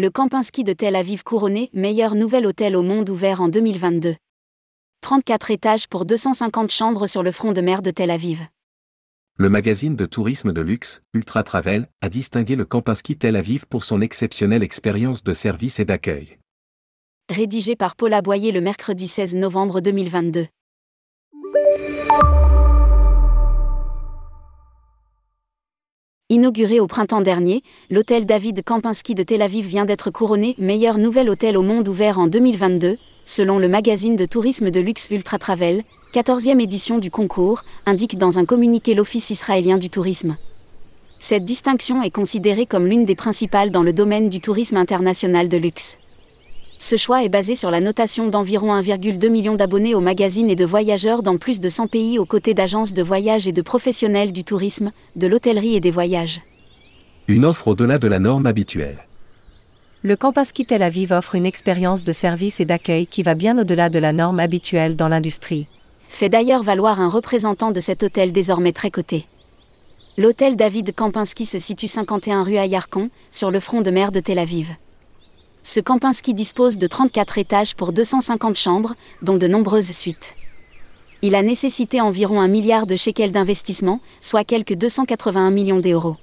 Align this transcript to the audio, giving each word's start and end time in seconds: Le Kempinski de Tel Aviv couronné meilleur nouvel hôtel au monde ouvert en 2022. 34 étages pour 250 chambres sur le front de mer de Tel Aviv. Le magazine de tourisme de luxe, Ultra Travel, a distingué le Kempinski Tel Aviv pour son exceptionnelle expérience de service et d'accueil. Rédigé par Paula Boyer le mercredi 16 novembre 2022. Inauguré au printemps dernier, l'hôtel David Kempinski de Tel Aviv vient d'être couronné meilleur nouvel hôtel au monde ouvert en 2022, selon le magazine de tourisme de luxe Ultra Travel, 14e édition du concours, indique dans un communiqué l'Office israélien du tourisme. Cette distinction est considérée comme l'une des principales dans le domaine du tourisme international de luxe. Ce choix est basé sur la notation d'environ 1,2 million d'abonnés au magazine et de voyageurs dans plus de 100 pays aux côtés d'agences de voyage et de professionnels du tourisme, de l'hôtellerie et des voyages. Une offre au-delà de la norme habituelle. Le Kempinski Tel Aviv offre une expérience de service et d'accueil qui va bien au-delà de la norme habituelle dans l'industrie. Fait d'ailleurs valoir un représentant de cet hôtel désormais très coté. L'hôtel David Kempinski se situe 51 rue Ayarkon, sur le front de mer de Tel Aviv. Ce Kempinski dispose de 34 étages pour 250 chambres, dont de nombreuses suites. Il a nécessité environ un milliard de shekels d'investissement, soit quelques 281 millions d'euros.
Le 0.00 0.08
Kempinski 0.08 0.64
de 0.64 0.72
Tel 0.72 0.96
Aviv 0.96 1.24
couronné 1.24 1.68
meilleur 1.74 2.14
nouvel 2.14 2.46
hôtel 2.46 2.74
au 2.74 2.80
monde 2.80 3.10
ouvert 3.10 3.42
en 3.42 3.48
2022. 3.50 4.16
34 5.02 5.50
étages 5.50 5.88
pour 5.88 6.06
250 6.06 6.70
chambres 6.70 7.06
sur 7.06 7.22
le 7.22 7.30
front 7.30 7.52
de 7.52 7.60
mer 7.60 7.82
de 7.82 7.90
Tel 7.90 8.10
Aviv. 8.10 8.40
Le 9.36 9.50
magazine 9.50 9.96
de 9.96 10.06
tourisme 10.06 10.54
de 10.54 10.62
luxe, 10.62 11.02
Ultra 11.12 11.42
Travel, 11.42 11.86
a 12.00 12.08
distingué 12.08 12.56
le 12.56 12.64
Kempinski 12.64 13.18
Tel 13.18 13.36
Aviv 13.36 13.66
pour 13.66 13.84
son 13.84 14.00
exceptionnelle 14.00 14.62
expérience 14.62 15.22
de 15.22 15.34
service 15.34 15.80
et 15.80 15.84
d'accueil. 15.84 16.38
Rédigé 17.28 17.76
par 17.76 17.94
Paula 17.94 18.22
Boyer 18.22 18.52
le 18.52 18.62
mercredi 18.62 19.06
16 19.06 19.34
novembre 19.34 19.82
2022. 19.82 20.46
Inauguré 26.32 26.78
au 26.78 26.86
printemps 26.86 27.22
dernier, 27.22 27.64
l'hôtel 27.90 28.24
David 28.24 28.62
Kempinski 28.62 29.16
de 29.16 29.24
Tel 29.24 29.42
Aviv 29.42 29.66
vient 29.66 29.84
d'être 29.84 30.12
couronné 30.12 30.54
meilleur 30.58 30.96
nouvel 30.96 31.28
hôtel 31.28 31.56
au 31.56 31.62
monde 31.62 31.88
ouvert 31.88 32.20
en 32.20 32.28
2022, 32.28 32.98
selon 33.24 33.58
le 33.58 33.68
magazine 33.68 34.14
de 34.14 34.24
tourisme 34.26 34.70
de 34.70 34.78
luxe 34.78 35.08
Ultra 35.10 35.40
Travel, 35.40 35.82
14e 36.14 36.60
édition 36.60 36.98
du 36.98 37.10
concours, 37.10 37.64
indique 37.84 38.16
dans 38.16 38.38
un 38.38 38.44
communiqué 38.44 38.94
l'Office 38.94 39.30
israélien 39.30 39.76
du 39.76 39.90
tourisme. 39.90 40.36
Cette 41.18 41.44
distinction 41.44 42.00
est 42.00 42.14
considérée 42.14 42.64
comme 42.64 42.86
l'une 42.86 43.04
des 43.04 43.16
principales 43.16 43.72
dans 43.72 43.82
le 43.82 43.92
domaine 43.92 44.28
du 44.28 44.40
tourisme 44.40 44.76
international 44.76 45.48
de 45.48 45.56
luxe. 45.56 45.98
Ce 46.82 46.96
choix 46.96 47.22
est 47.22 47.28
basé 47.28 47.54
sur 47.54 47.70
la 47.70 47.78
notation 47.78 48.28
d'environ 48.28 48.74
1,2 48.74 49.28
million 49.28 49.54
d'abonnés 49.54 49.94
au 49.94 50.00
magazine 50.00 50.48
et 50.48 50.56
de 50.56 50.64
voyageurs 50.64 51.22
dans 51.22 51.36
plus 51.36 51.60
de 51.60 51.68
100 51.68 51.88
pays 51.88 52.18
aux 52.18 52.24
côtés 52.24 52.54
d'agences 52.54 52.94
de 52.94 53.02
voyage 53.02 53.46
et 53.46 53.52
de 53.52 53.60
professionnels 53.60 54.32
du 54.32 54.44
tourisme, 54.44 54.90
de 55.14 55.26
l'hôtellerie 55.26 55.76
et 55.76 55.80
des 55.80 55.90
voyages. 55.90 56.40
Une 57.28 57.44
offre 57.44 57.68
au-delà 57.68 57.98
de 57.98 58.08
la 58.08 58.18
norme 58.18 58.46
habituelle. 58.46 59.06
Le 60.02 60.16
Kempinski 60.16 60.64
Tel 60.64 60.82
Aviv 60.82 61.12
offre 61.12 61.34
une 61.34 61.44
expérience 61.44 62.02
de 62.02 62.14
service 62.14 62.60
et 62.60 62.64
d'accueil 62.64 63.06
qui 63.06 63.22
va 63.22 63.34
bien 63.34 63.58
au-delà 63.58 63.90
de 63.90 63.98
la 63.98 64.14
norme 64.14 64.40
habituelle 64.40 64.96
dans 64.96 65.08
l'industrie. 65.08 65.66
Fait 66.08 66.30
d'ailleurs 66.30 66.62
valoir 66.62 66.98
un 66.98 67.10
représentant 67.10 67.72
de 67.72 67.80
cet 67.80 68.02
hôtel 68.02 68.32
désormais 68.32 68.72
très 68.72 68.90
coté. 68.90 69.26
L'hôtel 70.16 70.56
David 70.56 70.94
Kempinski 70.94 71.44
se 71.44 71.58
situe 71.58 71.88
51 71.88 72.42
rue 72.42 72.56
Ayarkon, 72.56 73.10
sur 73.30 73.50
le 73.50 73.60
front 73.60 73.82
de 73.82 73.90
mer 73.90 74.12
de 74.12 74.20
Tel 74.20 74.38
Aviv. 74.38 74.68
Ce 75.62 75.78
Kempinski 75.78 76.32
dispose 76.32 76.78
de 76.78 76.86
34 76.86 77.36
étages 77.36 77.74
pour 77.74 77.92
250 77.92 78.56
chambres, 78.56 78.94
dont 79.20 79.36
de 79.36 79.46
nombreuses 79.46 79.90
suites. 79.90 80.34
Il 81.22 81.34
a 81.34 81.42
nécessité 81.42 82.00
environ 82.00 82.40
un 82.40 82.48
milliard 82.48 82.86
de 82.86 82.96
shekels 82.96 83.32
d'investissement, 83.32 84.00
soit 84.20 84.44
quelques 84.44 84.74
281 84.74 85.50
millions 85.50 85.80
d'euros. 85.80 86.16